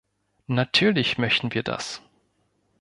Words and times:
Natürlich 0.47 1.19
möchten 1.19 1.53
wir 1.53 1.61
das. 1.61 2.01